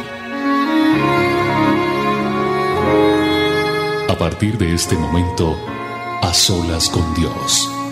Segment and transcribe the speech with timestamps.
[4.14, 5.56] A partir de este momento,
[6.22, 7.83] a solas con Dios.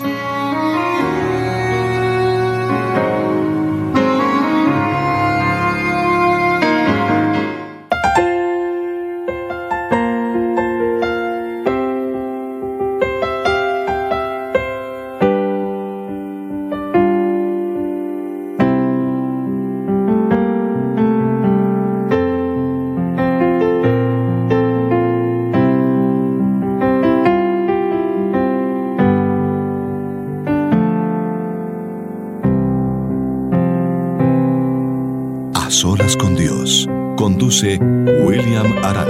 [37.61, 39.05] William Arana.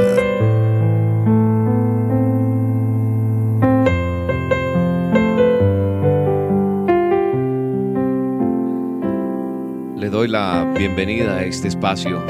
[9.98, 12.22] Le doy la bienvenida a este espacio,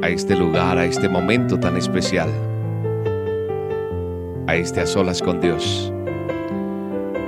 [0.00, 2.28] a este lugar, a este momento tan especial,
[4.46, 5.92] a este a solas con Dios.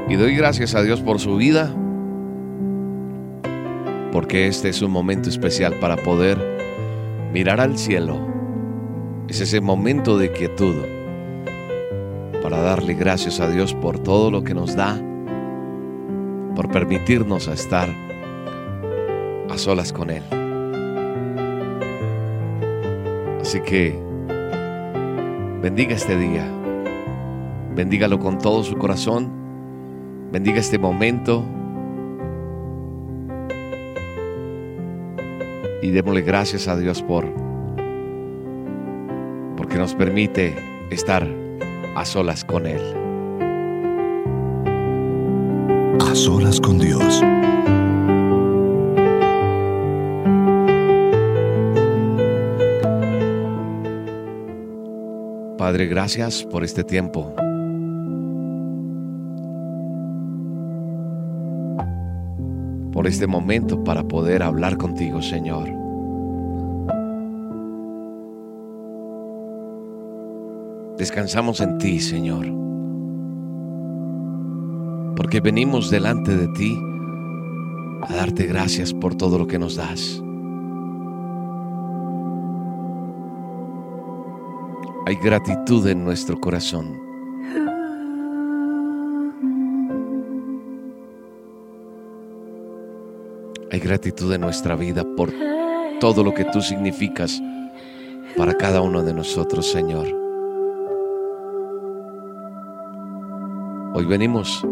[0.09, 1.75] Y doy gracias a Dios por su vida,
[4.13, 6.50] porque este es un momento especial para poder
[7.33, 8.19] mirar al cielo.
[9.29, 10.75] Es ese momento de quietud
[12.43, 15.01] para darle gracias a Dios por todo lo que nos da,
[16.57, 17.89] por permitirnos estar
[19.49, 20.23] a solas con Él.
[23.41, 23.97] Así que
[25.63, 26.45] bendiga este día,
[27.77, 29.31] bendígalo con todo su corazón,
[30.33, 31.45] bendiga este momento
[35.83, 37.27] y démosle gracias a Dios por
[39.57, 40.57] porque nos permite
[40.91, 41.27] estar
[41.95, 42.81] a solas con Él.
[46.01, 47.23] A solas con Dios.
[55.57, 57.35] Padre, gracias por este tiempo.
[63.21, 65.69] Este momento para poder hablar contigo, Señor.
[70.97, 72.47] Descansamos en ti, Señor.
[75.17, 76.75] Porque venimos delante de ti
[78.09, 80.23] a darte gracias por todo lo que nos das.
[85.05, 87.10] Hay gratitud en nuestro corazón.
[93.71, 95.33] Hay gratitud en nuestra vida por
[96.01, 97.41] todo lo que tú significas
[98.37, 100.07] para cada uno de nosotros, Señor.
[103.95, 104.67] Hoy venimos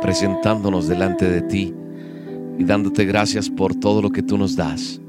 [0.00, 1.74] presentándonos delante de ti
[2.58, 5.00] y dándote gracias por todo lo que tú nos das.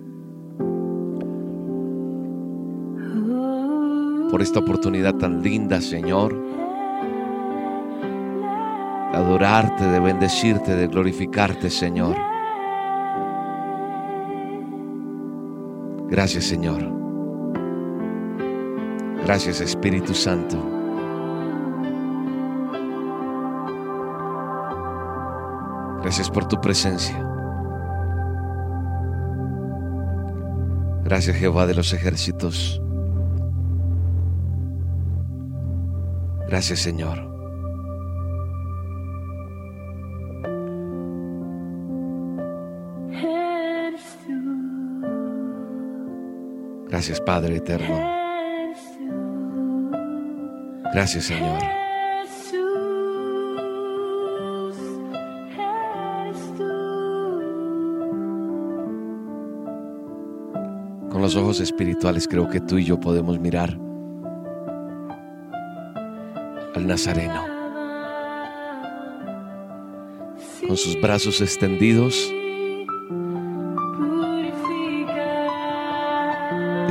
[4.35, 6.35] por esta oportunidad tan linda, Señor.
[9.15, 12.15] Adorarte, de bendecirte, de glorificarte, Señor.
[16.09, 16.83] Gracias, Señor.
[19.23, 20.57] Gracias, Espíritu Santo.
[26.01, 27.17] Gracias por tu presencia.
[31.03, 32.81] Gracias, Jehová de los ejércitos.
[36.47, 37.34] Gracias Señor.
[47.07, 47.99] Gracias Padre Eterno.
[50.91, 51.59] Gracias Señor.
[61.11, 63.77] Con los ojos espirituales creo que tú y yo podemos mirar
[66.73, 67.45] al Nazareno.
[70.65, 72.33] Con sus brazos extendidos,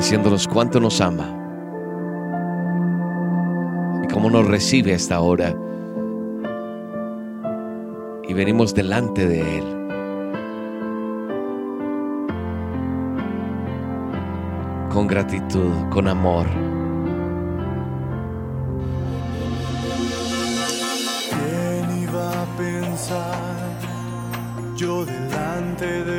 [0.04, 1.24] diciéndonos cuánto nos ama
[4.04, 5.56] y cómo nos recibe a esta hora.
[8.28, 9.64] Y venimos delante de Él
[14.92, 16.48] con gratitud, con amor.
[21.30, 23.78] ¿Quién iba a pensar
[24.76, 26.13] yo delante de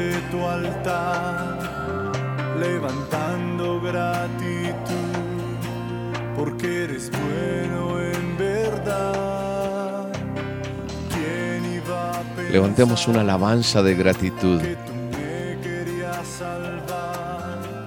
[12.56, 14.62] Levantemos una alabanza de gratitud.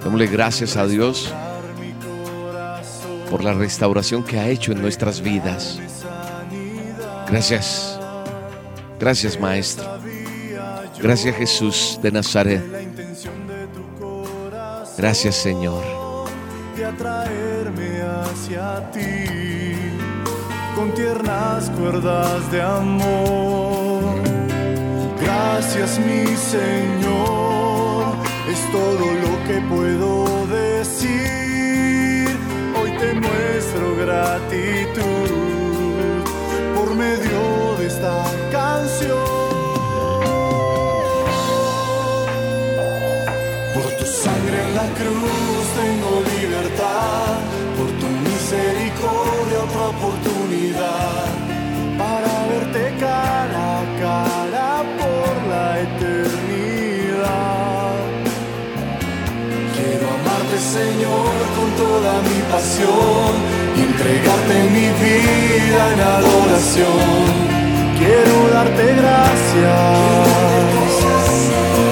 [0.05, 1.33] Démosle gracias a Dios
[3.31, 5.79] por la restauración que ha hecho en nuestras vidas.
[7.31, 7.99] Gracias.
[9.01, 9.87] Gracias Maestro.
[11.01, 12.63] Gracias Jesús de Nazaret.
[14.99, 15.83] Gracias Señor.
[16.77, 19.89] de atraerme hacia ti
[20.77, 24.28] con tiernas cuerdas de amor.
[25.61, 28.15] Gracias mi Señor,
[28.49, 32.29] es todo lo que puedo decir.
[32.81, 35.31] Hoy te muestro gratitud
[36.77, 38.23] por medio de esta
[38.53, 39.19] canción.
[43.75, 47.35] Por tu sangre en la cruz tengo libertad,
[47.77, 49.38] por tu misericordia
[60.73, 63.33] Señor con toda mi pasión
[63.75, 67.25] y entregarte mi vida en adoración.
[67.99, 69.89] Quiero darte gracias.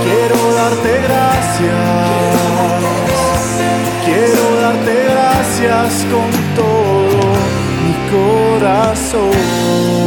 [0.04, 2.26] Quiero darte gracias.
[4.04, 7.20] Quiero darte gracias con todo
[7.82, 10.05] mi corazón.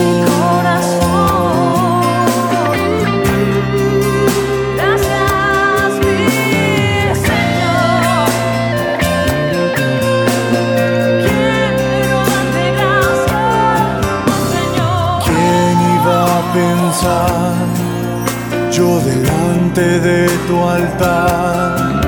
[18.79, 22.01] Yo delante de tu altar,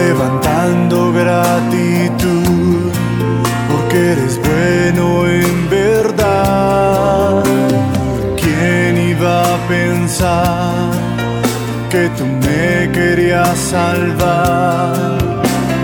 [0.00, 2.90] levantando gratitud,
[3.70, 7.42] porque eres bueno en verdad?
[8.42, 10.90] ¿Quién iba a pensar
[11.90, 15.18] que tú me querías salvar,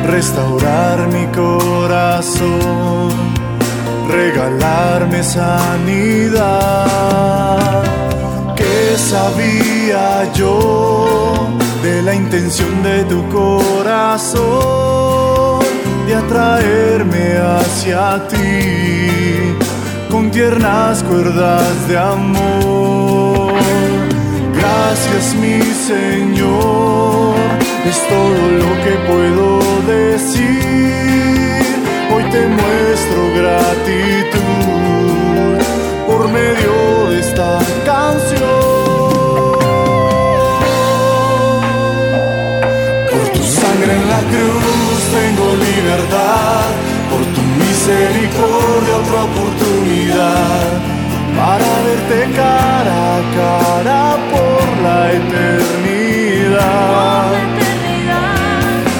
[0.06, 3.12] restaurar mi corazón?
[4.12, 6.42] regalarme sanidad.
[8.96, 11.48] Sabía yo
[11.82, 14.52] de la intención de tu corazón
[16.06, 19.56] de atraerme hacia ti
[20.10, 23.54] con tiernas cuerdas de amor.
[24.54, 27.34] Gracias mi Señor,
[27.86, 30.52] es todo lo que puedo decir.
[32.14, 34.42] Hoy te muestro gratitud
[36.06, 37.58] por medio de esta
[45.34, 46.64] tengo libertad,
[47.10, 50.68] por tu misericordia otra oportunidad
[51.36, 56.52] para verte cara a cara por la eternidad.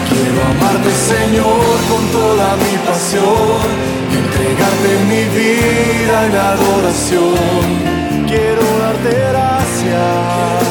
[0.09, 3.67] Quiero amarte Señor con toda mi pasión
[4.11, 7.67] y entregarte mi vida en adoración.
[8.27, 10.63] Quiero darte gracias,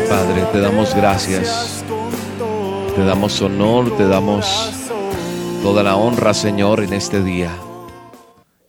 [0.00, 1.84] Padre, te damos gracias.
[2.96, 4.72] Te damos honor, te damos
[5.62, 7.50] toda la honra, Señor, en este día.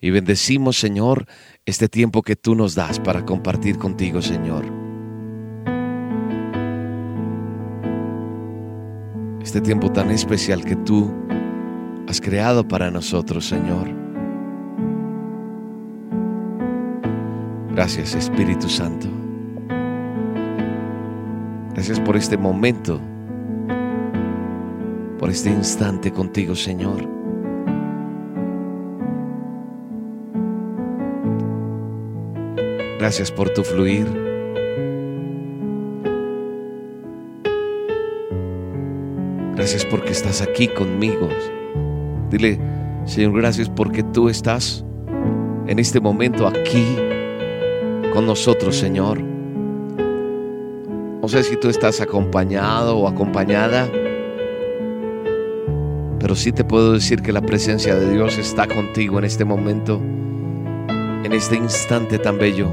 [0.02, 1.26] Y bendecimos, Señor,
[1.66, 4.66] este tiempo que tú nos das para compartir contigo, Señor.
[9.42, 11.12] Este tiempo tan especial que tú
[12.08, 13.90] has creado para nosotros, Señor.
[17.72, 19.25] Gracias, Espíritu Santo.
[21.88, 23.00] Gracias por este momento,
[25.20, 27.08] por este instante contigo, Señor.
[32.98, 34.08] Gracias por tu fluir.
[39.54, 41.30] Gracias porque estás aquí conmigo.
[42.32, 42.60] Dile,
[43.06, 44.84] Señor, gracias porque tú estás
[45.68, 46.98] en este momento aquí
[48.12, 49.35] con nosotros, Señor.
[51.26, 53.90] No sé si tú estás acompañado o acompañada,
[56.20, 60.00] pero sí te puedo decir que la presencia de Dios está contigo en este momento,
[61.24, 62.70] en este instante tan bello.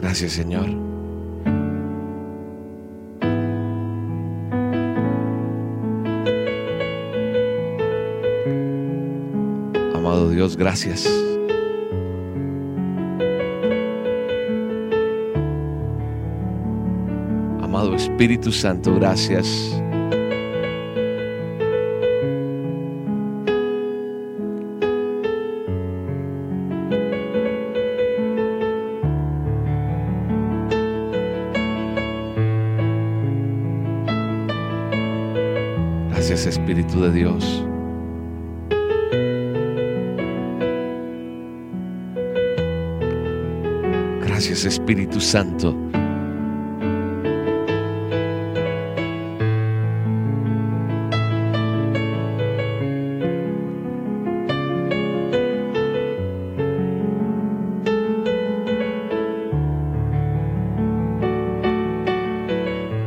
[0.00, 0.81] Gracias Señor.
[10.32, 11.06] Dios, gracias.
[17.60, 19.70] Amado Espíritu Santo, gracias.
[36.10, 37.71] Gracias Espíritu de Dios.
[44.44, 45.72] Gracias Espíritu Santo.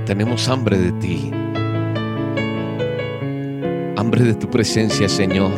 [0.05, 1.31] Tenemos hambre de ti.
[3.97, 5.51] Hambre de tu presencia, Señor.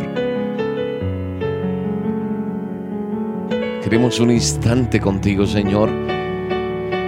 [3.87, 5.89] Queremos un instante contigo, Señor.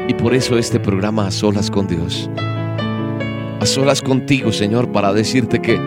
[0.07, 2.29] Y por eso este programa a solas con Dios.
[3.59, 5.77] A solas contigo, Señor, para decirte que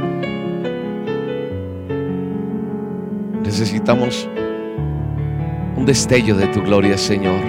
[3.42, 4.28] necesitamos
[5.78, 7.40] un destello de tu gloria, Señor.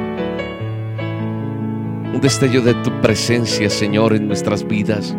[2.13, 5.17] Un destello de tu presencia, Señor, en nuestras vidas.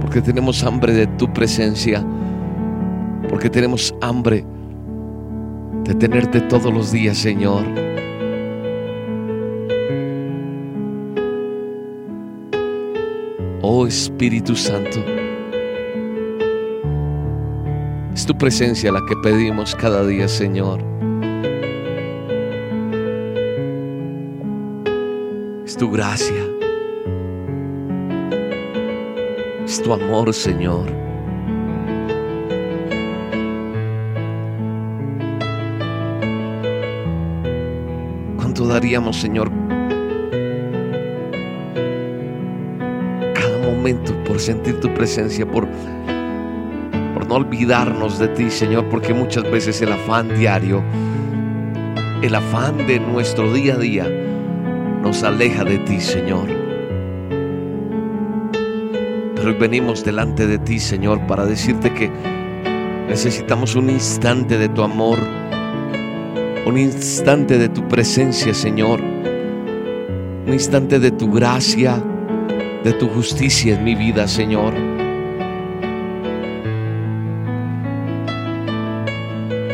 [0.00, 2.02] Porque tenemos hambre de tu presencia.
[3.28, 4.44] Porque tenemos hambre
[5.84, 7.64] de tenerte todos los días, Señor.
[13.62, 14.98] Oh Espíritu Santo.
[18.14, 20.80] Es tu presencia la que pedimos cada día, Señor.
[25.64, 26.44] Es tu gracia.
[29.64, 31.05] Es tu amor, Señor.
[38.76, 39.50] Daríamos, Señor,
[43.32, 45.66] cada momento por sentir tu presencia, por,
[47.14, 48.84] por no olvidarnos de ti, Señor?
[48.90, 50.84] Porque muchas veces el afán diario,
[52.20, 54.06] el afán de nuestro día a día,
[55.00, 56.46] nos aleja de ti, Señor.
[59.36, 62.10] Pero hoy venimos delante de ti, Señor, para decirte que
[63.08, 65.18] necesitamos un instante de tu amor,
[66.66, 72.02] un instante de tu presencia, Señor, un instante de tu gracia,
[72.82, 74.74] de tu justicia en mi vida, Señor.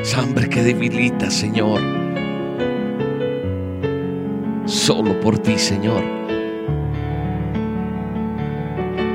[0.03, 1.81] Esa hambre que debilita, Señor.
[4.67, 6.03] Solo por ti, Señor.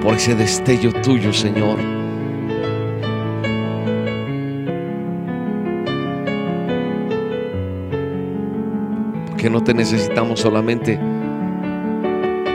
[0.01, 1.96] Por ese destello tuyo, Señor.
[9.47, 10.99] Porque no te necesitamos solamente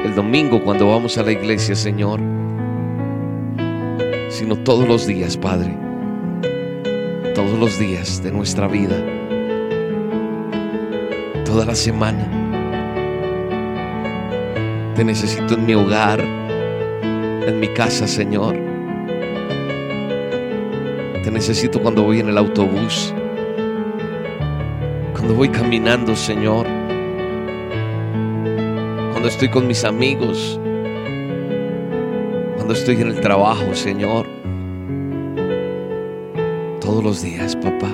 [0.04, 2.20] el domingo cuando vamos a la iglesia, Señor,
[4.28, 5.75] sino todos los días, Padre.
[7.34, 8.94] Todos los días de nuestra vida.
[11.46, 12.28] Toda la semana.
[14.94, 18.54] Te necesito en mi hogar, en mi casa, Señor.
[21.25, 23.14] Te necesito cuando voy en el autobús,
[25.14, 26.81] cuando voy caminando, Señor,
[29.22, 30.58] cuando estoy con mis amigos,
[32.56, 34.26] cuando estoy en el trabajo, Señor.
[36.80, 37.88] Todos los días, papá.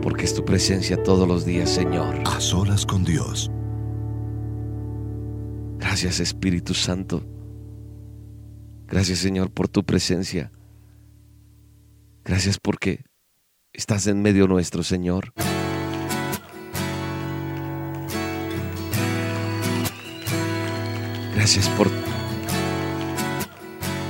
[0.00, 2.22] Porque es tu presencia todos los días, Señor.
[2.24, 3.50] A solas con Dios.
[5.78, 7.22] Gracias Espíritu Santo.
[8.86, 10.50] Gracias Señor por tu presencia.
[12.24, 13.04] Gracias porque
[13.74, 15.34] estás en medio nuestro, Señor.
[21.42, 21.90] Gracias por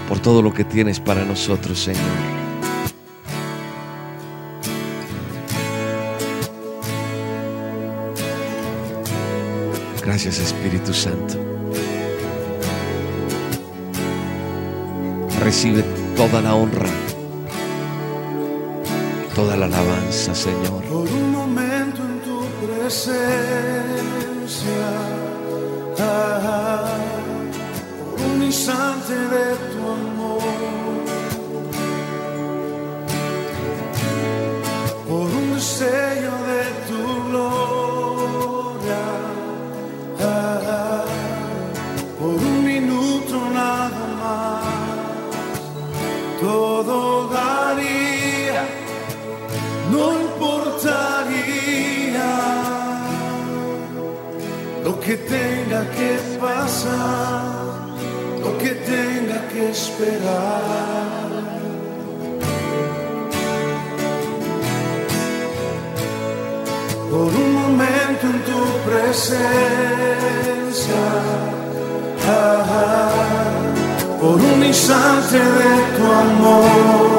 [0.07, 2.03] por todo lo que tienes para nosotros, Señor.
[10.05, 11.39] Gracias Espíritu Santo.
[15.41, 15.83] Recibe
[16.15, 16.91] toda la honra,
[19.35, 20.85] toda la alabanza, Señor.
[20.85, 23.23] Por un momento en tu presencia,
[28.65, 30.43] punzante de tu amor,
[35.09, 39.05] por un sello de tu gloria,
[42.21, 44.65] por un minuto nada más,
[46.41, 46.97] todo
[47.31, 48.63] daría,
[49.91, 52.31] no importaría
[54.85, 57.32] lo que tenga que pasar
[59.93, 61.31] esperar.
[67.11, 69.43] Por un momento en tu presencia,
[72.27, 73.11] ah, ah,
[74.21, 77.12] por un instante de tu amor.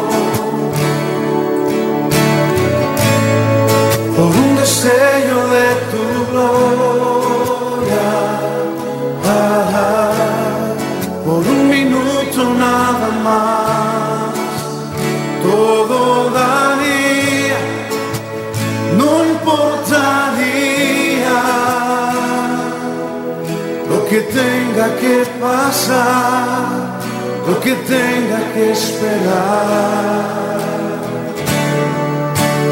[25.04, 27.00] Que pasar,
[27.48, 30.24] lo que tenga que esperar.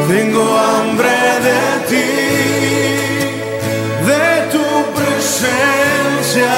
[0.07, 2.11] Tengo hambre de ti,
[4.09, 6.57] de tu presencia,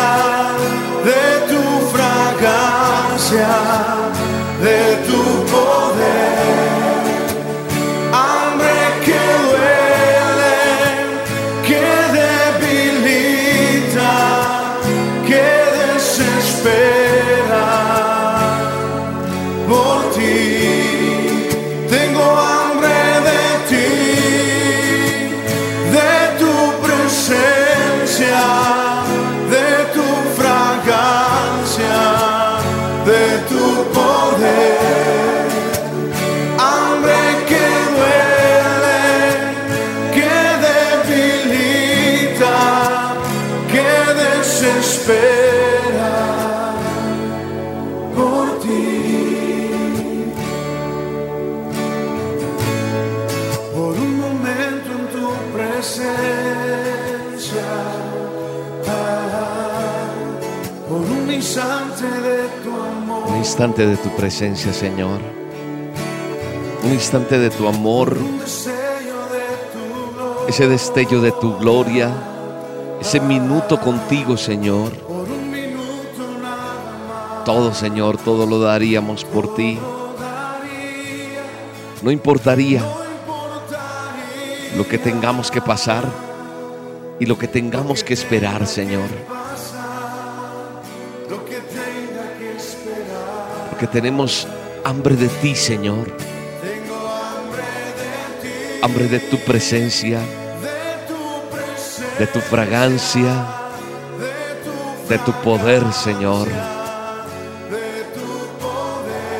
[1.09, 1.63] de tu
[1.93, 3.53] fragancia,
[4.65, 5.21] de tu
[63.63, 65.21] instante de tu presencia, Señor.
[66.84, 68.41] Un instante de tu amor, un
[70.49, 72.12] ese destello de tu gloria,
[72.99, 74.91] ese minuto contigo, Señor.
[75.08, 75.54] un
[77.45, 79.80] Todo, Señor, todo lo daríamos por ti.
[82.02, 82.84] no importaría
[84.76, 86.04] lo que tengamos que pasar
[87.17, 89.08] y lo que tengamos que esperar, Señor.
[93.91, 94.48] Tenemos
[94.84, 96.15] hambre de ti, Señor.
[98.82, 100.19] Hambre de tu presencia,
[102.17, 103.46] de tu fragancia,
[105.10, 106.48] de tu poder, Señor.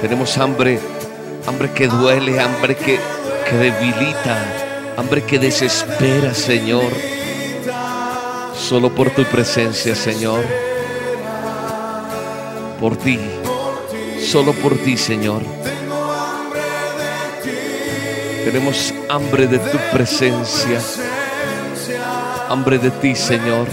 [0.02, 0.80] Tenemos hambre,
[1.48, 3.00] hambre que duele, hambre que,
[3.50, 4.38] que debilita,
[4.98, 6.92] hambre que desespera, Señor.
[8.56, 10.44] Solo por tu presencia, Señor.
[12.80, 13.20] Por ti,
[14.34, 15.44] solo por ti, Señor.
[18.44, 20.80] Tenemos hambre de tu presencia,
[22.50, 23.68] hambre de ti, Señor.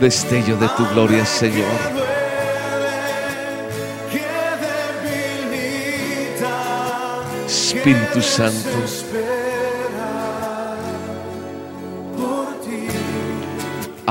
[0.00, 1.80] Destello de tu gloria, Señor.
[7.48, 8.78] Espíritu Santo,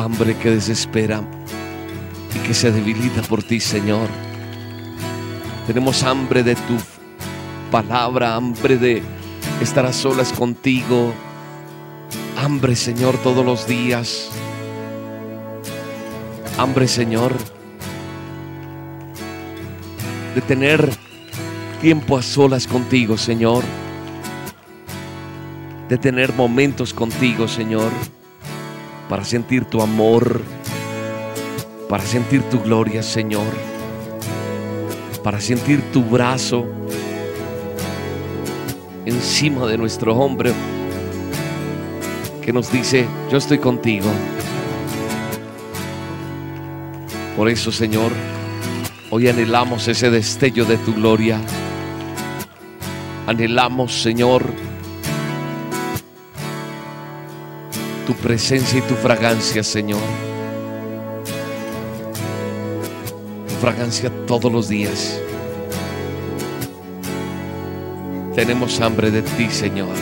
[0.02, 1.22] hambre que desespera
[2.36, 4.08] y que se debilita por ti, Señor.
[5.68, 6.78] Tenemos hambre de tu
[7.70, 9.04] palabra, hambre de
[9.62, 11.14] estar a solas contigo.
[12.38, 14.30] Hambre, Señor, todos los días.
[16.58, 17.34] Hambre, Señor,
[20.36, 20.90] de tener
[21.80, 23.64] tiempo a solas contigo, Señor.
[25.90, 27.92] De tener momentos contigo, Señor
[29.12, 30.42] para sentir tu amor,
[31.90, 33.44] para sentir tu gloria, Señor,
[35.22, 36.66] para sentir tu brazo
[39.06, 40.54] encima de nuestro hombro
[42.42, 44.10] que nos dice, yo estoy contigo.
[47.36, 48.14] Por eso, Señor,
[49.10, 51.38] hoy anhelamos ese destello de tu gloria.
[53.28, 54.71] Anhelamos, Señor,
[58.12, 60.02] tu presencia y tu fragancia, Señor.
[63.48, 65.18] Tu fragancia todos los días.
[68.36, 69.96] Tenemos hambre de ti, Señor.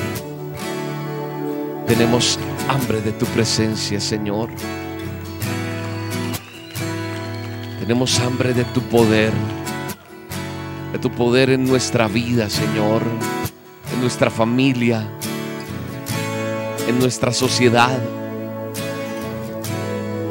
[1.86, 4.50] Tenemos hambre de tu presencia, Señor.
[7.80, 9.32] Tenemos hambre de tu poder.
[10.94, 13.04] De tu poder en nuestra vida, Señor.
[13.94, 15.08] En nuestra familia.
[16.90, 18.00] En nuestra sociedad,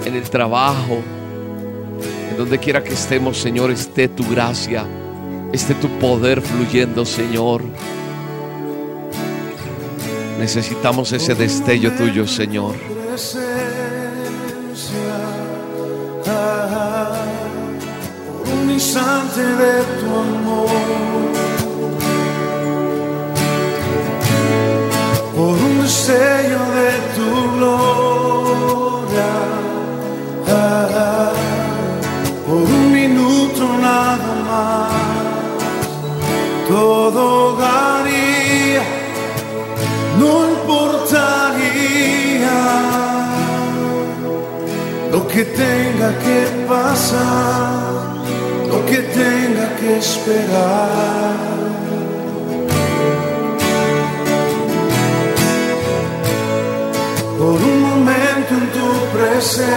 [0.05, 0.99] en el trabajo,
[2.31, 4.85] en donde quiera que estemos, Señor, esté tu gracia,
[5.53, 7.63] esté tu poder fluyendo, Señor.
[10.41, 12.75] Necesitamos ese destello tuyo, Señor.
[13.09, 13.55] presencia,
[16.27, 17.23] ah,
[18.45, 21.28] por un instante de tu amor,
[26.09, 29.33] un destello de tu gloria,
[32.47, 34.93] por un minuto nada más,
[36.69, 38.83] todo daría
[40.19, 40.99] no importaría.
[45.13, 48.17] Lo que tenga que pasar,
[48.71, 51.48] lo que tenga que esperar.
[59.13, 59.71] Presencia,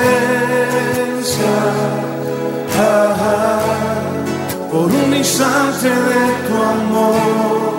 [2.80, 4.02] ah,
[4.72, 7.72] por un instante de tu amor.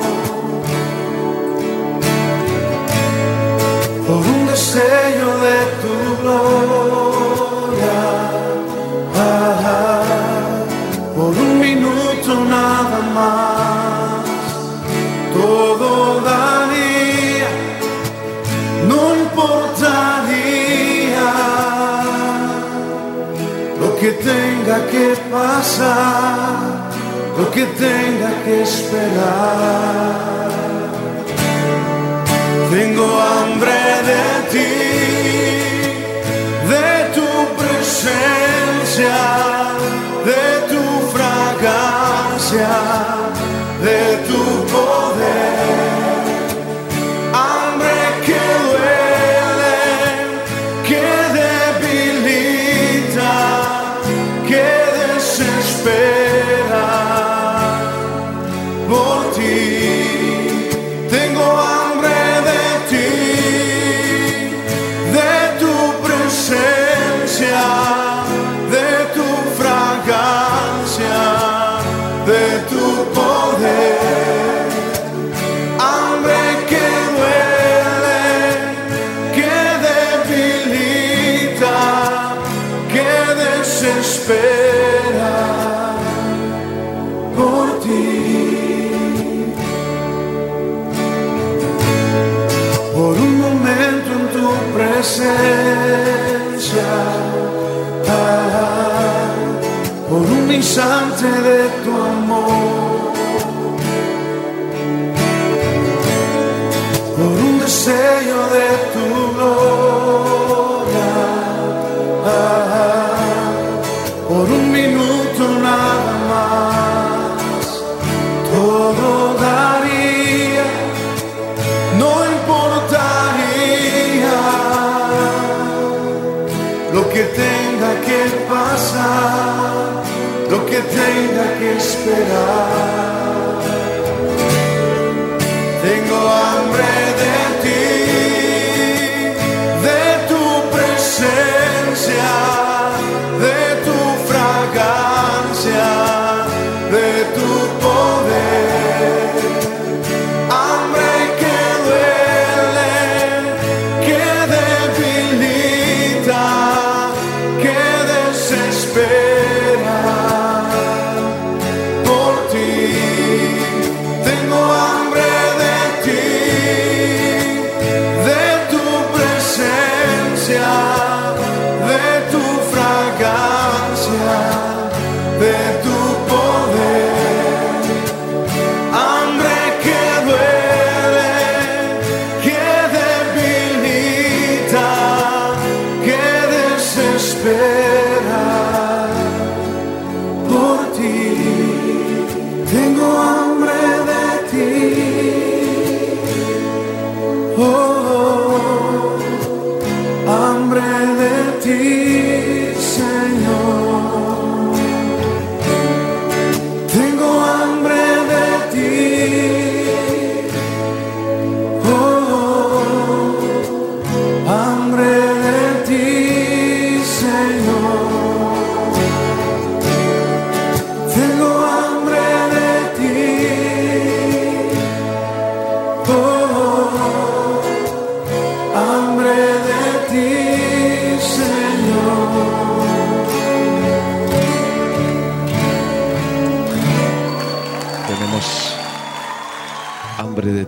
[4.12, 6.91] por un destello de tu gloria,
[24.25, 26.91] tenga que pasar,
[27.37, 30.23] lo que tenga que esperar.
[32.71, 33.81] Tengo hambre
[34.11, 34.75] de ti,
[36.73, 37.29] de tu
[37.61, 39.21] presencia,
[40.29, 40.83] de tu
[41.15, 42.75] fragancia,
[43.87, 44.52] de tu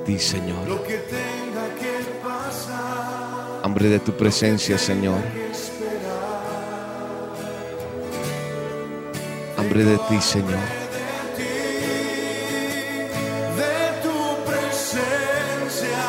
[0.05, 0.69] ti, Señor.
[0.69, 3.61] lo que tenga que pasar.
[3.63, 5.19] Hambre de tu presencia, Señor.
[9.57, 10.61] Hambre de ti, Señor.
[13.57, 14.19] De tu
[14.51, 16.05] presencia,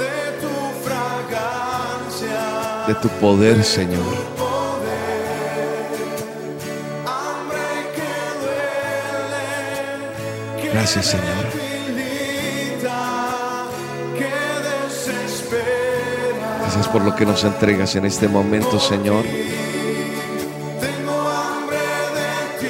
[0.00, 0.54] de tu
[0.86, 2.38] fragancia,
[2.86, 4.36] De tu poder, Señor.
[10.72, 11.65] Gracias, Señor.
[16.76, 19.24] Gracias por lo que nos entregas en este momento, Señor.
[20.78, 21.78] Tengo hambre
[22.18, 22.66] de ti,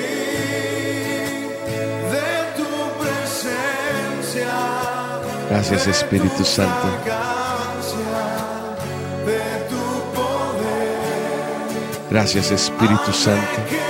[2.12, 2.71] de tu
[3.03, 4.53] presencia.
[5.51, 6.87] Gracias, Espíritu Santo.
[12.09, 13.86] Gracias, Espíritu Santo.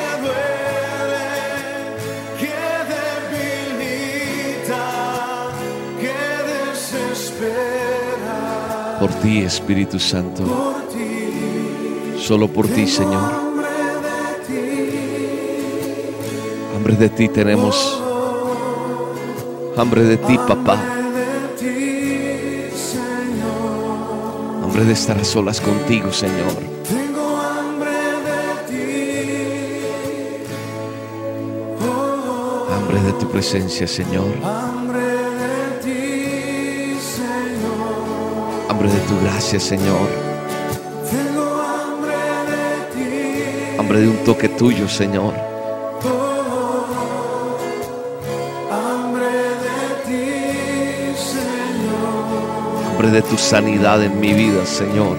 [8.99, 10.43] Por ti, Espíritu Santo.
[12.19, 13.31] Solo por ti, Señor.
[16.75, 18.03] Hambre de ti, tenemos.
[19.77, 20.79] Hambre de ti, papá.
[24.65, 26.55] Hambre de estar a solas contigo, Señor.
[32.75, 34.86] Hambre de tu presencia, Señor.
[38.77, 40.07] Hambre de tu gracia, Señor.
[41.11, 42.19] Tengo hambre
[42.53, 43.79] de ti.
[43.79, 45.33] Hambre de un toque tuyo, Señor.
[48.71, 49.31] Hambre
[49.65, 52.91] de ti, Señor.
[52.91, 55.17] Hambre de tu sanidad en mi vida, Señor.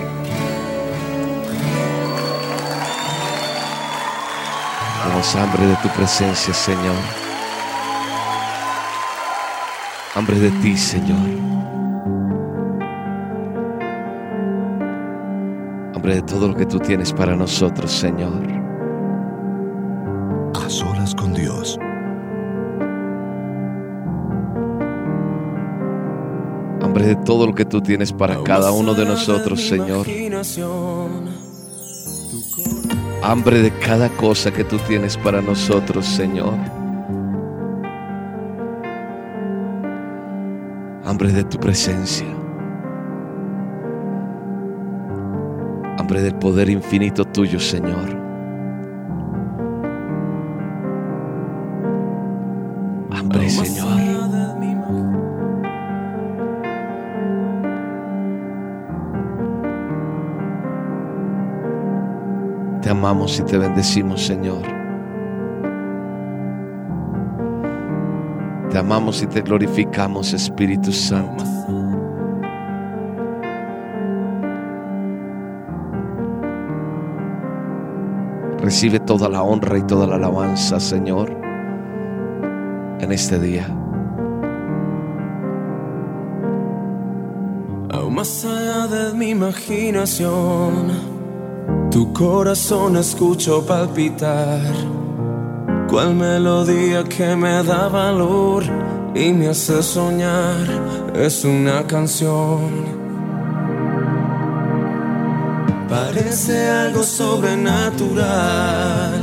[5.01, 7.01] Tenemos hambre de tu presencia, Señor.
[10.13, 11.76] Hambre de ti, Señor.
[16.07, 18.41] Hambre de todo lo que tú tienes para nosotros, Señor.
[20.55, 21.77] A solas con Dios.
[26.81, 30.07] Hambre de todo lo que tú tienes para cada uno de nosotros, Señor.
[33.21, 36.53] Hambre de cada cosa que tú tienes para nosotros, Señor.
[41.03, 42.36] Hambre de tu presencia.
[46.07, 48.07] Hambre del poder infinito tuyo, Señor.
[53.11, 53.99] Hambre, Señor.
[62.81, 64.63] Te amamos y te bendecimos, Señor.
[68.69, 71.43] Te amamos y te glorificamos, Espíritu Santo.
[78.67, 81.29] Recibe toda la honra y toda la alabanza, Señor,
[82.99, 83.65] en este día.
[87.89, 90.89] Aún más allá de mi imaginación,
[91.89, 94.59] tu corazón escucho palpitar.
[95.89, 98.65] Cual melodía que me da valor
[99.15, 100.67] y me hace soñar
[101.15, 102.96] es una canción.
[105.89, 109.21] Parece algo sobrenatural,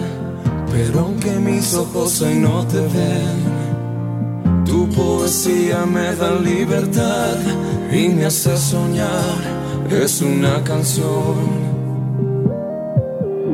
[0.73, 7.37] pero aunque mis ojos hoy no te ven, tu poesía me da libertad
[7.93, 9.53] y me hace soñar.
[9.91, 11.37] Es una canción.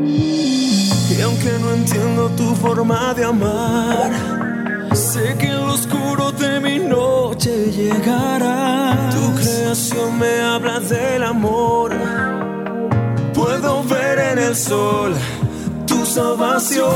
[0.06, 4.12] Y aunque no entiendo tu forma de amar,
[4.94, 9.10] sé que en lo oscuro de mi noche llegará.
[9.10, 11.90] Tu creación me habla del amor.
[13.60, 15.14] Puedo ver en el sol
[15.86, 16.86] tu salvación.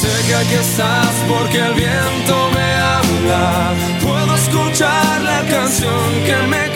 [0.00, 3.74] Sé que aquí estás porque el viento me habla.
[4.02, 6.71] Puedo escuchar la canción que me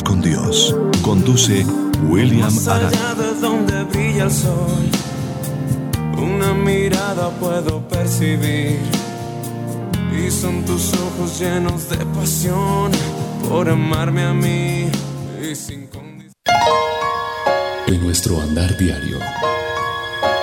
[0.00, 0.74] Con Dios.
[1.02, 1.66] Conduce
[2.08, 2.88] William Más Arana.
[2.88, 4.88] allá de donde brilla el sol,
[6.16, 8.78] una mirada puedo percibir.
[10.18, 12.90] Y son tus ojos llenos de pasión
[13.46, 14.88] por amarme a mí
[15.42, 16.32] y sin condición.
[17.86, 19.18] de nuestro andar diario.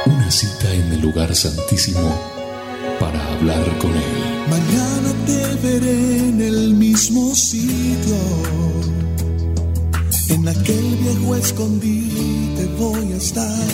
[0.06, 2.16] Una cita en el lugar santísimo
[3.00, 4.48] para hablar con Él.
[4.48, 8.16] Mañana te veré en el mismo sitio.
[10.30, 13.68] En aquel viejo escondite voy a estar.